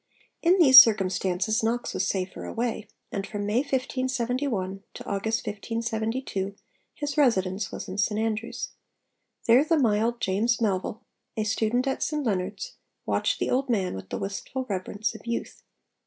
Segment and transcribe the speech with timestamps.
[0.41, 6.55] In these circumstances Knox was safer away; and from May 1571 to August 1572
[6.95, 8.69] his residence was St Andrews.
[9.45, 11.03] There the mild James Melville,
[11.37, 15.61] a student at St Leonards, watched the old man with the wistful reverence of youth.